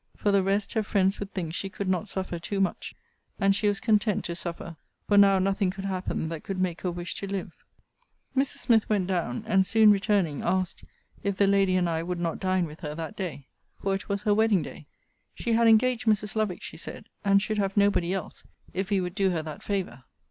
[0.17, 2.95] For the rest, her friends would think she could not suffer too much;
[3.39, 4.75] and she was content to suffer:
[5.07, 7.55] for now nothing could happen that could make her wish to live.
[8.35, 8.57] Mrs.
[8.63, 10.83] Smith went down; and, soon returning, asked,
[11.21, 13.45] if the lady and I would not dine with her that day;
[13.79, 14.87] for it was her wedding day.
[15.35, 16.35] She had engaged Mrs.
[16.35, 18.43] Lovick she said; and should have nobody else,
[18.73, 20.05] if we would do her that favour.